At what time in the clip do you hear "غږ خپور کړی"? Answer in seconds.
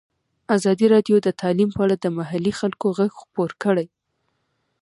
2.97-3.87